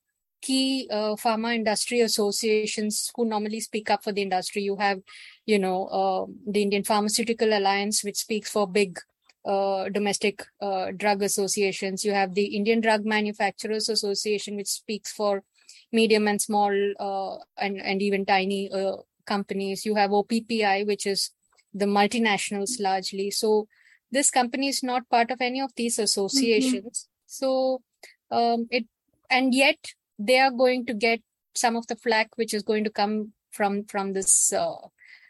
key 0.42 0.88
uh, 0.92 1.16
pharma 1.16 1.54
industry 1.56 2.02
associations 2.02 3.12
who 3.16 3.26
normally 3.26 3.60
speak 3.60 3.90
up 3.90 4.04
for 4.04 4.12
the 4.12 4.22
industry. 4.22 4.64
You 4.64 4.78
have 4.78 5.00
you 5.46 5.60
know 5.60 5.86
uh, 5.86 6.26
the 6.48 6.64
indian 6.64 6.84
pharmaceutical 6.84 7.54
alliance 7.54 8.04
which 8.04 8.18
speaks 8.18 8.50
for 8.50 8.68
big 8.68 9.00
uh, 9.46 9.90
domestic 9.90 10.44
uh, 10.62 10.92
drug 10.96 11.22
associations. 11.22 12.04
You 12.04 12.14
have 12.14 12.34
the 12.34 12.56
indian 12.56 12.82
drug 12.82 13.06
manufacturers 13.06 13.90
association 13.90 14.56
which 14.56 14.70
speaks 14.70 15.12
for 15.12 15.44
medium 15.92 16.28
and 16.28 16.42
small 16.42 16.74
uh, 17.00 17.38
and 17.58 17.80
and 17.82 18.02
even 18.02 18.26
tiny 18.26 18.72
uh, 18.72 18.98
companies. 19.26 19.86
You 19.86 19.96
have 19.96 20.12
OPPI, 20.12 20.86
which 20.86 21.06
is 21.06 21.32
the 21.74 21.86
multinationals 21.86 22.80
largely. 22.80 23.32
So 23.32 23.68
this 24.12 24.30
company 24.30 24.68
is 24.68 24.84
not 24.84 25.10
part 25.10 25.32
of 25.32 25.42
any 25.42 25.62
of 25.62 25.72
these 25.76 26.00
associations. 26.00 27.08
Mm-hmm. 27.08 27.28
So 27.28 27.82
um, 28.30 28.68
it 28.70 28.86
and 29.30 29.54
yet 29.54 29.94
they 30.20 30.40
are 30.40 30.52
going 30.52 30.86
to 30.86 30.94
get 30.94 31.22
some 31.56 31.76
of 31.76 31.88
the 31.88 31.96
flack 31.96 32.38
which 32.38 32.54
is 32.54 32.64
going 32.64 32.84
to 32.84 32.90
come 32.90 33.34
from 33.52 33.86
from 33.86 34.14
this 34.14 34.54
uh, 34.54 34.76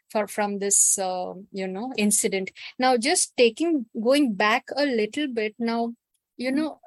for, 0.10 0.28
from 0.28 0.60
this 0.60 1.00
uh, 1.00 1.34
you 1.52 1.68
know 1.68 1.94
incident 1.98 2.52
now 2.78 2.98
just 2.98 3.36
taking 3.38 3.86
going 4.02 4.34
back 4.34 4.66
a 4.76 4.86
little 4.86 5.28
bit 5.28 5.56
now 5.58 5.94
you 6.38 6.52
know 6.52 6.80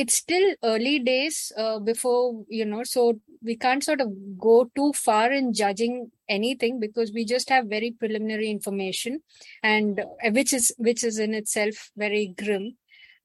it's 0.00 0.14
still 0.14 0.54
early 0.62 0.98
days 1.00 1.52
uh, 1.56 1.78
before 1.80 2.44
you 2.48 2.64
know 2.64 2.84
so 2.84 3.20
we 3.42 3.56
can't 3.56 3.82
sort 3.82 4.00
of 4.00 4.12
go 4.38 4.70
too 4.76 4.92
far 4.92 5.32
in 5.32 5.52
judging 5.52 6.10
anything 6.28 6.78
because 6.78 7.12
we 7.12 7.24
just 7.24 7.48
have 7.48 7.66
very 7.66 7.90
preliminary 7.90 8.48
information 8.48 9.20
and 9.62 10.00
uh, 10.00 10.30
which 10.30 10.52
is 10.52 10.72
which 10.78 11.02
is 11.02 11.18
in 11.18 11.34
itself 11.34 11.90
very 11.96 12.34
grim. 12.38 12.76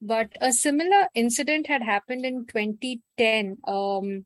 But 0.02 0.30
a 0.42 0.52
similar 0.52 1.08
incident 1.14 1.68
had 1.68 1.82
happened 1.82 2.26
in 2.26 2.46
2010 2.48 3.58
um, 3.68 4.26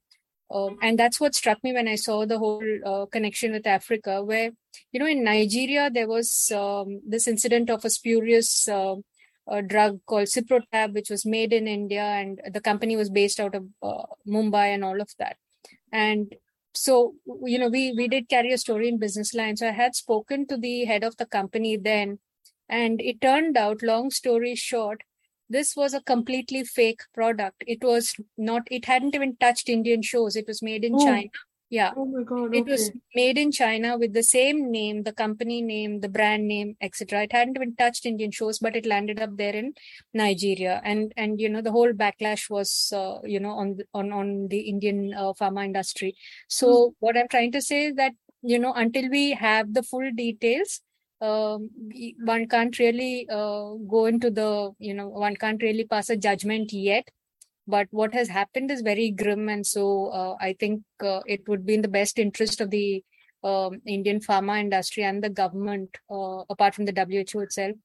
um, 0.50 0.78
and 0.82 0.98
that's 0.98 1.20
what 1.20 1.36
struck 1.36 1.62
me 1.64 1.74
when 1.74 1.90
I 1.90 1.96
saw 1.96 2.26
the 2.26 2.40
whole 2.40 2.64
uh, 2.86 3.06
connection 3.08 3.52
with 3.52 3.68
Africa, 3.68 4.24
where 4.24 4.52
you 4.94 5.00
know 5.02 5.06
in 5.08 5.24
Nigeria 5.24 5.90
there 5.90 6.08
was 6.08 6.52
um, 6.56 7.02
this 7.06 7.28
incident 7.28 7.70
of 7.70 7.84
a 7.84 7.90
spurious 7.90 8.68
uh, 8.70 8.96
a 9.48 9.62
drug 9.62 10.00
called 10.06 10.28
Ciprotab, 10.28 10.94
which 10.94 11.10
was 11.10 11.26
made 11.26 11.54
in 11.54 11.68
India, 11.68 12.04
and 12.04 12.42
the 12.52 12.62
company 12.62 12.96
was 12.96 13.10
based 13.10 13.40
out 13.40 13.56
of 13.56 13.66
uh, 13.82 14.04
Mumbai 14.28 14.74
and 14.74 14.84
all 14.84 15.02
of 15.02 15.10
that. 15.20 15.38
And 15.92 16.36
so, 16.74 17.16
you 17.44 17.58
know, 17.58 17.70
we 17.70 17.94
we 17.94 18.08
did 18.08 18.30
carry 18.30 18.54
a 18.54 18.58
story 18.58 18.88
in 18.88 19.00
Business 19.00 19.34
Line. 19.34 19.58
So 19.58 19.68
I 19.68 19.72
had 19.72 19.96
spoken 19.96 20.46
to 20.48 20.58
the 20.58 20.86
head 20.86 21.04
of 21.04 21.18
the 21.18 21.26
company 21.26 21.78
then, 21.78 22.20
and 22.70 23.02
it 23.02 23.22
turned 23.22 23.58
out, 23.58 23.82
long 23.82 24.12
story 24.12 24.56
short, 24.56 25.02
this 25.50 25.76
was 25.76 25.94
a 25.94 26.02
completely 26.02 26.64
fake 26.64 27.02
product. 27.14 27.64
It 27.66 27.84
was 27.84 28.16
not. 28.38 28.64
It 28.70 28.86
hadn't 28.86 29.16
even 29.16 29.38
touched 29.38 29.70
Indian 29.70 30.02
shores. 30.02 30.36
It 30.36 30.48
was 30.48 30.62
made 30.62 30.84
in 30.84 31.00
China 31.00 31.30
Yeah. 31.70 31.92
Oh 31.98 32.06
my 32.06 32.24
god. 32.24 32.56
It 32.56 32.62
okay. 32.62 32.72
was 32.72 32.92
made 33.14 33.38
in 33.38 33.52
China 33.52 33.98
with 33.98 34.14
the 34.14 34.24
same 34.24 34.72
name, 34.72 35.04
the 35.04 35.12
company 35.12 35.62
name, 35.62 36.00
the 36.00 36.08
brand 36.08 36.48
name, 36.48 36.78
etc. 36.82 37.24
It 37.24 37.34
hadn't 37.34 37.58
even 37.58 37.76
touched 37.76 38.06
Indian 38.06 38.32
shows, 38.32 38.60
but 38.60 38.76
it 38.76 38.86
landed 38.86 39.20
up 39.20 39.36
there 39.36 39.54
in 39.54 39.74
Nigeria, 40.14 40.82
and 40.86 41.14
and 41.18 41.42
you 41.42 41.50
know 41.50 41.62
the 41.62 41.72
whole 41.72 41.92
backlash 41.92 42.50
was 42.50 42.94
uh, 42.96 43.20
you 43.26 43.42
know 43.42 43.52
on 43.52 43.80
on 43.94 44.14
on 44.14 44.48
the 44.48 44.60
Indian 44.60 45.14
uh, 45.14 45.34
pharma 45.34 45.66
industry. 45.66 46.16
So 46.48 46.68
mm. 46.68 46.94
what 47.00 47.18
I'm 47.18 47.28
trying 47.28 47.52
to 47.52 47.62
say 47.62 47.88
is 47.88 47.96
that 47.96 48.14
you 48.42 48.60
know 48.60 48.72
until 48.74 49.10
we 49.10 49.32
have 49.32 49.74
the 49.74 49.84
full 49.84 50.10
details, 50.16 50.80
um, 51.20 51.70
one 52.24 52.48
can't 52.48 52.80
really 52.80 53.28
uh, 53.30 53.74
go 53.90 54.06
into 54.06 54.32
the 54.32 54.72
you 54.80 54.94
know 54.94 55.10
one 55.10 55.36
can't 55.36 55.62
really 55.62 55.84
pass 55.84 56.10
a 56.10 56.16
judgment 56.16 56.72
yet 56.72 57.10
but 57.68 57.88
what 57.92 58.14
has 58.14 58.30
happened 58.30 58.72
is 58.72 58.82
very 58.82 59.12
grim 59.12 59.50
and 59.50 59.66
so 59.66 60.08
uh, 60.08 60.36
i 60.40 60.54
think 60.60 60.82
uh, 61.04 61.22
it 61.26 61.48
would 61.48 61.66
be 61.66 61.74
in 61.74 61.82
the 61.82 61.96
best 62.00 62.20
interest 62.20 62.62
of 62.62 62.70
the 62.70 63.04
um, 63.44 63.82
indian 63.86 64.20
pharma 64.20 64.60
industry 64.60 65.04
and 65.04 65.24
the 65.24 65.30
government 65.30 65.98
uh, 66.10 66.42
apart 66.50 66.74
from 66.74 66.86
the 66.86 67.26
who 67.34 67.42
itself 67.42 67.76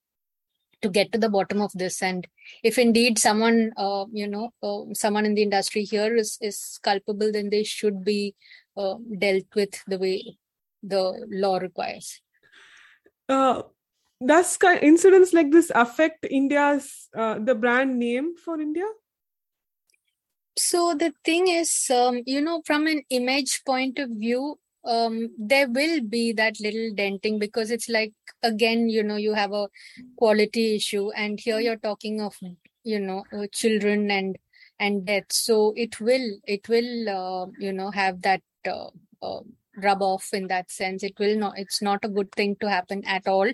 to 0.82 0.88
get 0.88 1.12
to 1.12 1.18
the 1.18 1.28
bottom 1.28 1.62
of 1.62 1.72
this. 1.74 2.02
And 2.02 2.26
if 2.62 2.78
indeed 2.78 3.18
someone 3.18 3.72
uh, 3.76 4.04
you 4.12 4.28
know 4.28 4.50
uh, 4.62 4.92
someone 4.92 5.24
in 5.24 5.34
the 5.34 5.42
industry 5.42 5.84
here 5.84 6.14
is 6.14 6.38
is 6.40 6.78
culpable 6.82 7.32
then 7.32 7.50
they 7.50 7.62
should 7.62 8.04
be 8.04 8.34
uh, 8.76 8.96
dealt 9.18 9.46
with 9.54 9.82
the 9.86 9.98
way 9.98 10.36
the 10.82 11.26
law 11.30 11.58
requires. 11.58 12.20
Does 14.24 14.56
incidents 14.82 15.32
like 15.32 15.50
this 15.50 15.72
affect 15.74 16.26
india's 16.30 17.08
the 17.12 17.56
brand 17.58 17.98
name 17.98 18.36
for 18.36 18.60
india 18.60 18.84
so 20.56 20.94
the 20.94 21.12
thing 21.24 21.48
is, 21.48 21.90
um, 21.90 22.22
you 22.26 22.40
know, 22.40 22.62
from 22.66 22.86
an 22.86 23.02
image 23.10 23.62
point 23.64 23.98
of 23.98 24.10
view, 24.10 24.58
um, 24.84 25.28
there 25.38 25.68
will 25.68 26.00
be 26.00 26.32
that 26.32 26.60
little 26.60 26.90
denting 26.94 27.38
because 27.38 27.70
it's 27.70 27.88
like 27.88 28.12
again, 28.42 28.88
you 28.88 29.02
know, 29.02 29.16
you 29.16 29.34
have 29.34 29.52
a 29.52 29.68
quality 30.16 30.76
issue, 30.76 31.10
and 31.12 31.38
here 31.38 31.60
you're 31.60 31.76
talking 31.76 32.20
of, 32.20 32.36
you 32.82 32.98
know, 33.00 33.24
uh, 33.32 33.46
children 33.52 34.10
and 34.10 34.36
and 34.78 35.06
death. 35.06 35.30
So 35.30 35.72
it 35.76 36.00
will 36.00 36.38
it 36.46 36.68
will 36.68 37.08
uh, 37.08 37.46
you 37.58 37.72
know 37.72 37.90
have 37.90 38.22
that 38.22 38.42
uh, 38.66 38.88
uh 39.22 39.40
rub 39.82 40.02
off 40.02 40.28
in 40.32 40.48
that 40.48 40.70
sense. 40.70 41.02
It 41.02 41.14
will 41.18 41.38
not. 41.38 41.58
It's 41.58 41.80
not 41.80 42.04
a 42.04 42.08
good 42.08 42.32
thing 42.32 42.56
to 42.60 42.68
happen 42.68 43.04
at 43.06 43.26
all 43.28 43.50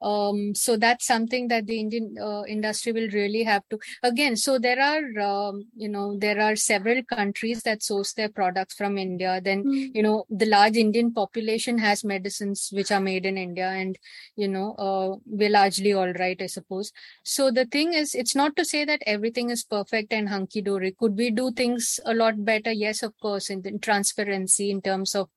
um, 0.00 0.54
so 0.54 0.76
that's 0.76 1.06
something 1.06 1.48
that 1.48 1.66
the 1.66 1.78
indian 1.80 2.14
uh, 2.22 2.42
industry 2.44 2.92
will 2.92 3.08
really 3.10 3.42
have 3.42 3.62
to 3.68 3.78
again 4.02 4.36
so 4.36 4.58
there 4.58 4.80
are 4.80 5.20
um, 5.20 5.64
you 5.76 5.88
know 5.88 6.16
there 6.18 6.40
are 6.40 6.54
several 6.56 7.02
countries 7.04 7.62
that 7.62 7.82
source 7.82 8.12
their 8.12 8.28
products 8.28 8.74
from 8.74 8.98
india. 8.98 9.40
Then 9.42 9.64
mm. 9.64 9.90
you 9.94 10.02
know 10.02 10.24
the 10.30 10.46
large 10.46 10.76
indian 10.76 11.12
population 11.12 11.78
has 11.78 12.04
medicines 12.04 12.68
which 12.72 12.90
are 12.90 13.00
made 13.00 13.26
in 13.26 13.36
india 13.36 13.68
and 13.68 13.98
you 14.36 14.48
know 14.48 14.74
uh, 14.74 15.16
we're 15.26 15.50
largely 15.50 15.92
all 15.92 16.12
right 16.14 16.40
i 16.40 16.46
suppose. 16.46 16.92
So 17.22 17.50
the 17.50 17.64
thing 17.64 17.92
is 17.92 18.14
it's 18.14 18.34
not 18.34 18.56
to 18.56 18.64
say 18.64 18.84
that 18.84 19.02
everything 19.06 19.50
is 19.50 19.64
perfect 19.64 20.12
and 20.12 20.28
hunky 20.28 20.62
dory 20.62 20.94
could 20.98 21.16
we 21.16 21.30
do 21.30 21.50
things 21.52 22.00
a 22.04 22.14
lot 22.14 22.44
better? 22.44 22.72
Yes 22.72 23.02
of 23.02 23.18
course 23.20 23.50
in, 23.50 23.66
in 23.66 23.78
transparency 23.80 24.70
in 24.70 24.82
terms 24.82 25.14
of 25.14 25.28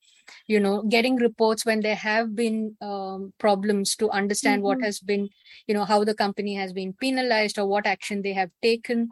you 0.48 0.60
know 0.60 0.84
getting 0.84 1.16
reports 1.16 1.66
when 1.66 1.82
there 1.82 1.96
have 1.96 2.36
been 2.36 2.76
um, 2.82 3.34
problems 3.38 3.96
to 3.96 4.10
understand 4.10 4.60
mm-hmm. 4.60 4.68
what 4.68 4.82
has 4.82 5.00
been 5.00 5.30
you 5.68 5.74
know 5.74 5.86
how 5.86 6.04
the 6.04 6.16
company 6.16 6.56
has 6.56 6.74
been 6.74 6.94
penalized 6.94 7.58
or 7.58 7.68
what 7.68 7.86
action 7.86 8.22
they 8.22 8.34
have 8.34 8.50
taken 8.62 9.10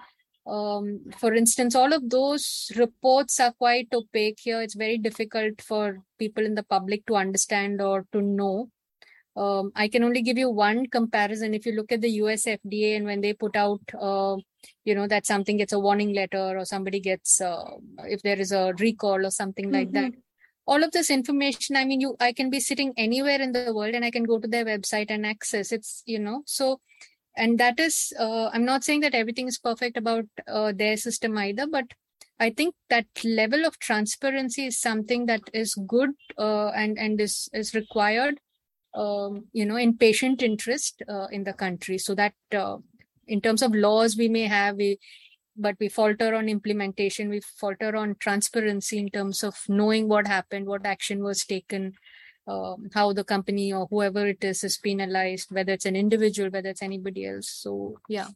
um, 0.47 0.99
for 1.17 1.33
instance 1.33 1.75
all 1.75 1.93
of 1.93 2.09
those 2.09 2.71
reports 2.75 3.39
are 3.39 3.53
quite 3.53 3.87
opaque 3.93 4.39
here 4.41 4.61
it's 4.61 4.75
very 4.75 4.97
difficult 4.97 5.61
for 5.61 5.99
people 6.17 6.45
in 6.45 6.55
the 6.55 6.63
public 6.63 7.05
to 7.05 7.15
understand 7.15 7.81
or 7.81 8.05
to 8.11 8.21
know 8.21 8.69
um, 9.39 9.71
I 9.73 9.87
can 9.87 10.03
only 10.03 10.21
give 10.21 10.37
you 10.37 10.49
one 10.49 10.87
comparison. 10.87 11.53
If 11.53 11.65
you 11.65 11.71
look 11.71 11.93
at 11.93 12.01
the 12.01 12.09
US 12.23 12.43
FDA 12.45 12.97
and 12.97 13.05
when 13.05 13.21
they 13.21 13.33
put 13.33 13.55
out, 13.55 13.81
uh, 13.99 14.35
you 14.83 14.95
know, 14.95 15.07
that 15.07 15.25
something 15.25 15.55
gets 15.55 15.71
a 15.71 15.79
warning 15.79 16.13
letter 16.13 16.57
or 16.57 16.65
somebody 16.65 16.99
gets, 16.99 17.39
uh, 17.39 17.63
if 17.99 18.21
there 18.21 18.37
is 18.37 18.51
a 18.51 18.73
recall 18.79 19.25
or 19.25 19.31
something 19.31 19.65
mm-hmm. 19.65 19.75
like 19.75 19.91
that, 19.91 20.11
all 20.69 20.83
of 20.85 20.91
this 20.95 21.09
information 21.15 21.77
i 21.81 21.83
mean 21.91 22.01
you 22.05 22.15
i 22.27 22.31
can 22.39 22.49
be 22.49 22.59
sitting 22.59 22.93
anywhere 23.05 23.41
in 23.47 23.51
the 23.57 23.73
world 23.77 23.95
and 23.99 24.05
i 24.09 24.11
can 24.17 24.27
go 24.31 24.39
to 24.39 24.47
their 24.47 24.65
website 24.65 25.09
and 25.09 25.25
access. 25.25 25.71
It's 25.71 26.03
you 26.05 26.19
know 26.19 26.43
so 26.45 26.79
and 27.35 27.59
that 27.59 27.79
is 27.79 28.13
uh, 28.19 28.49
i'm 28.53 28.65
not 28.65 28.83
saying 28.83 29.01
that 29.01 29.15
everything 29.15 29.47
is 29.47 29.57
perfect 29.69 29.97
about 29.97 30.25
uh, 30.47 30.71
their 30.75 30.97
system 30.97 31.38
either 31.38 31.67
but 31.67 31.93
i 32.39 32.49
think 32.49 32.75
that 32.89 33.07
level 33.23 33.65
of 33.65 33.79
transparency 33.79 34.65
is 34.65 34.79
something 34.79 35.25
that 35.25 35.41
is 35.53 35.75
good 35.95 36.11
uh, 36.38 36.69
and 36.83 36.97
and 36.97 37.21
is 37.21 37.49
is 37.53 37.73
required 37.73 38.39
um, 38.93 39.45
you 39.53 39.65
know 39.65 39.75
in 39.75 39.97
patient 39.97 40.41
interest 40.41 41.01
uh, 41.07 41.27
in 41.31 41.43
the 41.43 41.53
country. 41.53 41.97
So 41.97 42.15
that 42.15 42.33
uh, 42.53 42.77
in 43.27 43.41
terms 43.41 43.61
of 43.61 43.73
laws 43.73 44.17
we 44.17 44.27
may 44.27 44.47
have 44.47 44.75
we 44.75 44.99
but 45.59 45.75
we 45.79 45.89
falter 45.89 46.33
on 46.33 46.49
implementation 46.49 47.29
we 47.29 47.41
falter 47.41 47.95
on 47.95 48.15
transparency 48.19 48.97
in 48.97 49.09
terms 49.09 49.43
of 49.43 49.55
knowing 49.67 50.07
what 50.07 50.27
happened 50.27 50.65
what 50.65 50.85
action 50.85 51.23
was 51.23 51.45
taken 51.45 51.93
um, 52.49 52.89
how 52.93 53.13
the 53.13 53.23
company 53.23 53.71
or 53.71 53.87
whoever 53.89 54.25
it 54.27 54.43
is 54.43 54.63
is 54.63 54.77
penalized 54.77 55.51
whether 55.51 55.73
it's 55.73 55.85
an 55.85 55.95
individual 55.95 56.49
whether 56.49 56.69
it's 56.69 56.81
anybody 56.81 57.25
else. 57.25 57.49
So 57.49 57.99
yeah. 58.09 58.27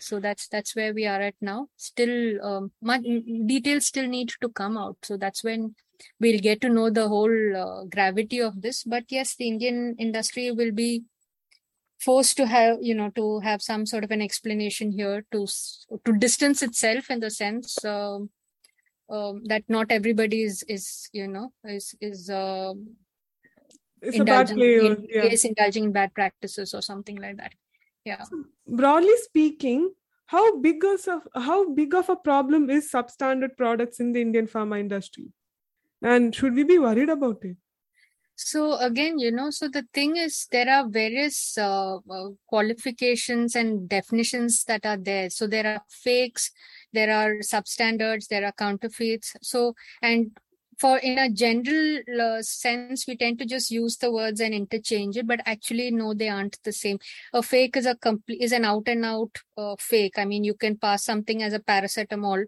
So 0.00 0.20
that's 0.20 0.46
that's 0.46 0.76
where 0.76 0.94
we 0.94 1.06
are 1.06 1.20
at 1.20 1.34
now. 1.40 1.66
Still 1.76 2.44
um, 2.44 2.70
much, 2.80 3.02
details 3.46 3.86
still 3.86 4.06
need 4.06 4.30
to 4.40 4.48
come 4.48 4.78
out. 4.78 4.96
So 5.02 5.16
that's 5.16 5.42
when 5.42 5.74
we'll 6.20 6.38
get 6.38 6.60
to 6.60 6.68
know 6.68 6.88
the 6.88 7.08
whole 7.08 7.56
uh, 7.56 7.84
gravity 7.86 8.40
of 8.40 8.62
this. 8.62 8.84
But 8.84 9.04
yes 9.08 9.34
the 9.34 9.48
indian 9.48 9.96
industry 9.98 10.52
will 10.52 10.72
be 10.72 11.02
forced 11.98 12.36
to 12.36 12.46
have 12.46 12.78
you 12.80 12.94
know 12.94 13.10
to 13.10 13.40
have 13.40 13.60
some 13.60 13.84
sort 13.84 14.04
of 14.04 14.10
an 14.10 14.22
explanation 14.22 14.90
here 14.92 15.24
to 15.32 15.46
to 16.04 16.12
distance 16.18 16.62
itself 16.62 17.10
in 17.10 17.20
the 17.20 17.30
sense 17.30 17.84
um, 17.84 18.30
um, 19.10 19.42
that 19.44 19.62
not 19.68 19.90
everybody 19.90 20.42
is 20.42 20.62
is 20.68 21.08
you 21.12 21.26
know 21.26 21.52
is 21.64 21.94
is 22.00 22.30
uh, 22.30 22.72
indulging, 24.02 24.60
in, 24.60 25.06
yeah. 25.08 25.24
is 25.24 25.44
indulging 25.44 25.84
in 25.84 25.92
bad 25.92 26.14
practices 26.14 26.72
or 26.74 26.82
something 26.82 27.16
like 27.16 27.36
that. 27.36 27.52
Yeah. 28.04 28.22
So 28.22 28.44
broadly 28.66 29.16
speaking 29.22 29.92
how 30.26 30.58
big 30.58 30.84
of 30.84 31.22
how 31.34 31.70
big 31.70 31.94
of 31.94 32.08
a 32.08 32.16
problem 32.16 32.68
is 32.70 32.90
substandard 32.92 33.56
products 33.56 33.98
in 33.98 34.12
the 34.12 34.20
indian 34.20 34.46
pharma 34.46 34.78
industry? 34.78 35.32
And 36.00 36.32
should 36.32 36.54
we 36.54 36.62
be 36.62 36.78
worried 36.78 37.08
about 37.08 37.44
it 37.44 37.56
so 38.38 38.78
again, 38.78 39.18
you 39.18 39.32
know, 39.32 39.50
so 39.50 39.68
the 39.68 39.84
thing 39.92 40.16
is, 40.16 40.46
there 40.52 40.70
are 40.70 40.88
various 40.88 41.58
uh, 41.58 41.96
uh, 41.96 42.28
qualifications 42.46 43.56
and 43.56 43.88
definitions 43.88 44.62
that 44.64 44.86
are 44.86 44.96
there. 44.96 45.28
So 45.28 45.48
there 45.48 45.66
are 45.66 45.82
fakes, 45.88 46.52
there 46.92 47.12
are 47.12 47.40
substandards, 47.40 48.28
there 48.28 48.44
are 48.44 48.52
counterfeits. 48.52 49.34
So 49.42 49.74
and 50.02 50.30
for 50.78 50.98
in 50.98 51.18
a 51.18 51.28
general 51.28 51.98
uh, 52.20 52.40
sense, 52.42 53.08
we 53.08 53.16
tend 53.16 53.40
to 53.40 53.44
just 53.44 53.72
use 53.72 53.96
the 53.96 54.12
words 54.12 54.40
and 54.40 54.54
interchange 54.54 55.16
it, 55.16 55.26
but 55.26 55.40
actually, 55.44 55.90
no, 55.90 56.14
they 56.14 56.28
aren't 56.28 56.62
the 56.62 56.72
same. 56.72 57.00
A 57.32 57.42
fake 57.42 57.76
is 57.76 57.86
a 57.86 57.96
complete 57.96 58.40
is 58.40 58.52
an 58.52 58.64
out 58.64 58.86
and 58.86 59.04
out 59.04 59.36
uh, 59.56 59.74
fake. 59.80 60.16
I 60.16 60.24
mean, 60.24 60.44
you 60.44 60.54
can 60.54 60.76
pass 60.76 61.04
something 61.04 61.42
as 61.42 61.52
a 61.52 61.58
paracetamol 61.58 62.44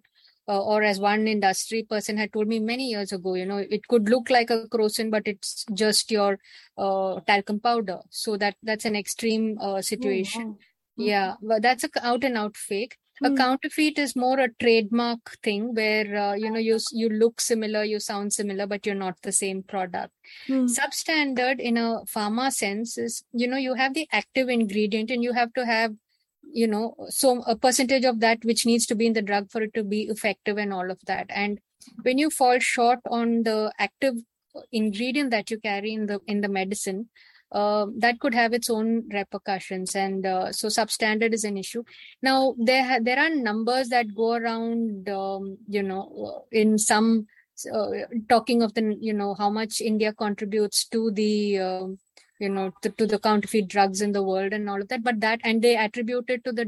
uh, 0.50 0.62
or 0.70 0.82
as 0.82 0.98
one 0.98 1.28
industry 1.28 1.82
person 1.88 2.16
had 2.16 2.32
told 2.32 2.48
me 2.48 2.58
many 2.58 2.86
years 2.88 3.12
ago 3.12 3.34
you 3.34 3.46
know 3.46 3.58
it 3.58 3.86
could 3.88 4.08
look 4.08 4.30
like 4.30 4.50
a 4.50 4.66
crocin 4.74 5.10
but 5.10 5.26
it's 5.26 5.64
just 5.72 6.10
your 6.10 6.38
uh, 6.76 7.20
talcum 7.26 7.60
powder 7.60 8.00
so 8.10 8.36
that 8.36 8.56
that's 8.62 8.84
an 8.84 8.96
extreme 8.96 9.56
uh, 9.60 9.80
situation 9.80 10.42
oh, 10.42 10.58
wow. 10.96 11.06
yeah 11.12 11.34
but 11.40 11.62
that's 11.62 11.84
a 11.84 11.90
out 12.02 12.24
and 12.24 12.36
out 12.36 12.56
fake 12.56 12.96
a 13.22 13.28
hmm. 13.28 13.36
counterfeit 13.36 13.98
is 13.98 14.16
more 14.16 14.38
a 14.40 14.48
trademark 14.60 15.32
thing 15.42 15.74
where 15.74 16.16
uh, 16.16 16.34
you 16.34 16.50
know 16.50 16.58
you 16.58 16.78
you 16.90 17.08
look 17.08 17.40
similar 17.40 17.84
you 17.84 18.00
sound 18.00 18.32
similar 18.32 18.66
but 18.66 18.86
you're 18.86 19.02
not 19.06 19.20
the 19.22 19.32
same 19.32 19.62
product 19.62 20.12
mm. 20.48 20.68
substandard 20.78 21.60
in 21.60 21.76
a 21.76 21.88
pharma 22.14 22.50
sense 22.50 22.96
is 22.98 23.22
you 23.32 23.46
know 23.46 23.58
you 23.58 23.74
have 23.74 23.94
the 23.94 24.08
active 24.10 24.48
ingredient 24.48 25.10
and 25.10 25.22
you 25.22 25.32
have 25.32 25.52
to 25.52 25.66
have 25.66 25.92
you 26.52 26.66
know 26.66 26.94
so 27.08 27.42
a 27.46 27.56
percentage 27.56 28.04
of 28.04 28.20
that 28.20 28.44
which 28.44 28.66
needs 28.66 28.86
to 28.86 28.94
be 28.94 29.06
in 29.06 29.12
the 29.12 29.22
drug 29.22 29.50
for 29.50 29.62
it 29.62 29.74
to 29.74 29.84
be 29.84 30.02
effective 30.02 30.58
and 30.58 30.72
all 30.72 30.90
of 30.90 30.98
that. 31.06 31.26
And 31.30 31.60
when 32.02 32.18
you 32.18 32.30
fall 32.30 32.58
short 32.58 33.00
on 33.10 33.42
the 33.42 33.72
active 33.78 34.14
ingredient 34.72 35.30
that 35.30 35.50
you 35.50 35.58
carry 35.60 35.92
in 35.92 36.06
the 36.06 36.20
in 36.26 36.40
the 36.40 36.48
medicine 36.48 37.08
uh, 37.52 37.86
that 37.98 38.20
could 38.20 38.34
have 38.34 38.52
its 38.52 38.70
own 38.70 39.08
repercussions 39.12 39.94
and 39.96 40.24
uh, 40.26 40.52
so 40.52 40.68
substandard 40.68 41.32
is 41.32 41.44
an 41.44 41.56
issue. 41.56 41.82
Now 42.22 42.54
there 42.58 42.84
ha- 42.84 43.00
there 43.02 43.18
are 43.18 43.30
numbers 43.30 43.88
that 43.88 44.14
go 44.14 44.34
around 44.34 45.08
um, 45.08 45.58
you 45.68 45.82
know 45.82 46.46
in 46.52 46.78
some 46.78 47.26
uh, 47.72 47.90
talking 48.28 48.62
of 48.62 48.74
the 48.74 48.96
you 49.00 49.12
know 49.12 49.34
how 49.34 49.50
much 49.50 49.82
india 49.82 50.14
contributes 50.14 50.86
to 50.86 51.10
the 51.10 51.58
um, 51.58 51.98
you 52.40 52.48
know 52.48 52.72
to, 52.82 52.90
to, 52.90 53.06
the 53.06 53.18
counterfeit 53.18 53.68
drugs 53.68 54.00
in 54.00 54.12
the 54.12 54.22
world 54.22 54.52
and 54.52 54.68
all 54.68 54.80
of 54.80 54.88
that 54.88 55.04
but 55.04 55.20
that 55.20 55.40
and 55.44 55.62
they 55.62 55.76
attribute 55.76 56.28
it 56.28 56.42
to 56.44 56.52
the 56.52 56.64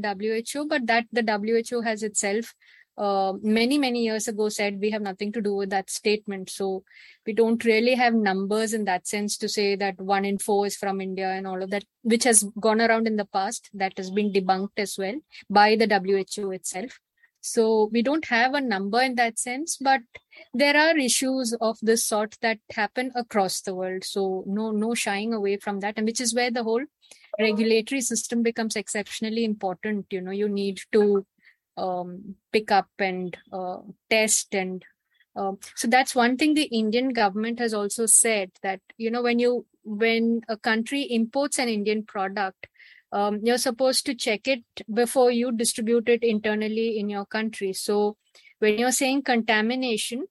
who 0.53 0.67
but 0.67 0.85
that 0.87 1.05
the 1.11 1.23
who 1.69 1.81
has 1.81 2.03
itself 2.03 2.53
uh, 2.97 3.33
many 3.41 3.77
many 3.77 4.03
years 4.03 4.27
ago 4.27 4.49
said 4.49 4.79
we 4.79 4.91
have 4.91 5.01
nothing 5.01 5.31
to 5.31 5.41
do 5.41 5.55
with 5.55 5.69
that 5.71 5.89
statement. 5.89 6.49
So 6.49 6.83
we 7.25 7.33
don't 7.33 7.63
really 7.65 7.95
have 7.95 8.13
numbers 8.13 8.73
in 8.73 8.85
that 8.85 9.07
sense 9.07 9.37
to 9.37 9.49
say 9.49 9.75
that 9.75 9.99
one 9.99 10.25
in 10.25 10.37
four 10.37 10.67
is 10.67 10.75
from 10.75 11.01
india 11.01 11.29
and 11.29 11.47
all 11.47 11.63
of 11.63 11.69
that 11.71 11.85
which 12.03 12.23
has 12.23 12.43
gone 12.59 12.81
around 12.81 13.07
in 13.07 13.15
the 13.15 13.25
past 13.25 13.69
that 13.73 13.93
has 13.97 14.11
been 14.11 14.31
debunked 14.31 14.77
as 14.77 14.95
well 14.97 15.15
by 15.49 15.75
the 15.75 15.87
who 16.35 16.51
itself. 16.51 16.99
So 17.41 17.89
we 17.91 18.01
don't 18.03 18.25
have 18.25 18.53
a 18.53 18.61
number 18.61 19.01
in 19.01 19.15
that 19.15 19.39
sense 19.39 19.77
but 19.77 20.01
there 20.53 20.77
are 20.77 20.97
issues 20.97 21.53
of 21.61 21.77
this 21.81 22.05
sort 22.05 22.37
that 22.41 22.59
happen 22.71 23.11
across 23.15 23.61
the 23.61 23.75
world. 23.75 24.03
So 24.03 24.43
no 24.47 24.71
no 24.71 24.93
shying 24.93 25.33
away 25.33 25.57
from 25.57 25.79
that 25.81 25.97
and 25.97 26.05
which 26.05 26.21
is 26.21 26.33
where 26.33 26.51
the 26.51 26.63
whole 26.63 26.83
regulatory 27.39 28.01
system 28.01 28.43
becomes 28.43 28.75
exceptionally 28.75 29.45
important. 29.45 30.07
You 30.11 30.21
know 30.21 30.31
you 30.31 30.49
need 30.49 30.81
to 30.91 31.25
um, 31.77 32.35
pick 32.51 32.71
up 32.71 32.89
and 32.99 33.35
uh, 33.51 33.77
test 34.09 34.53
and 34.53 34.83
uh, 35.35 35.53
so 35.75 35.87
that's 35.87 36.13
one 36.13 36.37
thing 36.37 36.53
the 36.53 36.65
indian 36.65 37.09
government 37.09 37.57
has 37.57 37.73
also 37.73 38.05
said 38.05 38.51
that 38.61 38.79
you 38.99 39.09
know 39.09 39.23
when 39.23 39.39
you 39.39 39.65
when 39.83 40.41
a 40.47 40.55
country 40.55 41.01
imports 41.01 41.57
an 41.57 41.67
indian 41.67 42.03
product 42.03 42.67
um, 43.13 43.39
you're 43.43 43.59
supposed 43.59 44.07
to 44.07 44.15
check 44.15 44.47
it 44.47 44.63
before 44.91 45.29
you 45.29 45.51
distribute 45.51 46.09
it 46.09 46.23
internally 46.23 46.97
in 46.97 47.09
your 47.09 47.25
country. 47.25 47.71
So 47.71 48.17
when 48.63 48.79
you're 48.79 48.97
saying 48.99 49.21
contamination 49.21 50.25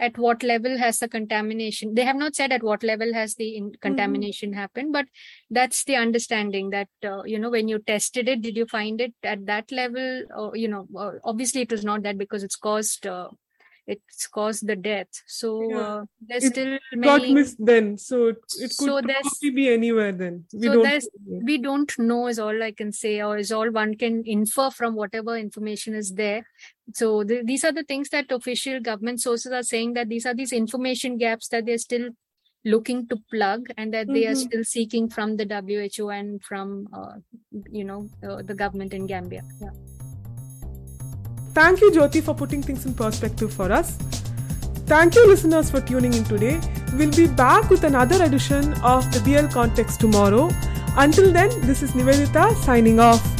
at 0.00 0.18
what 0.18 0.42
level 0.42 0.76
has 0.78 0.98
the 0.98 1.08
contamination 1.08 1.94
they 1.94 2.04
have 2.04 2.16
not 2.16 2.34
said 2.34 2.52
at 2.52 2.64
what 2.68 2.82
level 2.82 3.12
has 3.14 3.34
the 3.36 3.56
in- 3.56 3.74
contamination 3.80 4.50
mm-hmm. 4.50 4.58
happened 4.58 4.92
but 4.92 5.06
that's 5.50 5.84
the 5.84 5.94
understanding 5.94 6.70
that 6.70 6.88
uh, 7.04 7.22
you 7.24 7.38
know 7.38 7.50
when 7.50 7.68
you 7.68 7.78
tested 7.78 8.28
it 8.28 8.42
did 8.42 8.56
you 8.56 8.66
find 8.66 9.00
it 9.00 9.14
at 9.22 9.46
that 9.46 9.70
level 9.70 10.24
or 10.36 10.56
you 10.56 10.68
know 10.68 10.88
obviously 11.24 11.60
it 11.60 11.70
was 11.70 11.84
not 11.84 12.02
that 12.02 12.18
because 12.18 12.42
it's 12.42 12.56
caused 12.56 13.06
uh, 13.06 13.28
it's 13.86 14.26
caused 14.26 14.66
the 14.66 14.76
death. 14.76 15.08
So 15.26 15.70
yeah. 15.70 15.78
uh, 15.78 16.04
there's 16.26 16.44
it 16.44 16.52
still 16.52 16.78
got 17.02 17.28
missed 17.28 17.56
then. 17.58 17.98
So 17.98 18.28
it, 18.28 18.36
it 18.58 18.72
could 18.78 18.86
so 18.86 19.02
probably 19.02 19.50
be 19.50 19.68
anywhere 19.72 20.12
then. 20.12 20.44
We 20.52 20.66
so 20.66 20.72
don't 20.74 20.82
there's 20.82 21.08
we 21.26 21.58
don't 21.58 21.92
know 21.98 22.28
is 22.28 22.38
all 22.38 22.62
I 22.62 22.72
can 22.72 22.92
say, 22.92 23.22
or 23.22 23.36
is 23.36 23.52
all 23.52 23.70
one 23.70 23.94
can 23.96 24.22
infer 24.26 24.70
from 24.70 24.94
whatever 24.94 25.36
information 25.36 25.94
is 25.94 26.12
there. 26.12 26.46
So 26.94 27.24
the, 27.24 27.42
these 27.44 27.64
are 27.64 27.72
the 27.72 27.84
things 27.84 28.08
that 28.10 28.30
official 28.30 28.80
government 28.80 29.20
sources 29.20 29.52
are 29.52 29.62
saying 29.62 29.94
that 29.94 30.08
these 30.08 30.26
are 30.26 30.34
these 30.34 30.52
information 30.52 31.18
gaps 31.18 31.48
that 31.48 31.66
they're 31.66 31.78
still 31.78 32.10
looking 32.64 33.06
to 33.08 33.16
plug 33.30 33.66
and 33.76 33.92
that 33.92 34.06
mm-hmm. 34.06 34.14
they 34.14 34.26
are 34.26 34.30
mm-hmm. 34.30 34.48
still 34.48 34.64
seeking 34.64 35.08
from 35.08 35.36
the 35.36 35.44
WHO 35.44 36.08
and 36.08 36.42
from 36.42 36.88
uh, 36.94 37.16
you 37.70 37.84
know 37.84 38.08
uh, 38.26 38.40
the 38.42 38.54
government 38.54 38.94
in 38.94 39.06
Gambia. 39.06 39.42
Yeah. 39.60 39.70
Thank 41.54 41.80
you, 41.80 41.92
Jyoti, 41.92 42.20
for 42.22 42.34
putting 42.34 42.62
things 42.62 42.84
in 42.84 42.94
perspective 42.94 43.52
for 43.52 43.70
us. 43.70 43.92
Thank 44.86 45.14
you, 45.14 45.26
listeners, 45.26 45.70
for 45.70 45.80
tuning 45.80 46.12
in 46.12 46.24
today. 46.24 46.60
We'll 46.94 47.12
be 47.12 47.26
back 47.26 47.70
with 47.70 47.84
another 47.84 48.22
edition 48.24 48.74
of 48.82 49.10
the 49.12 49.20
BL 49.20 49.52
Context 49.52 50.00
tomorrow. 50.00 50.50
Until 50.96 51.32
then, 51.32 51.48
this 51.62 51.82
is 51.82 51.92
Nivedita 51.92 52.54
signing 52.64 53.00
off. 53.00 53.33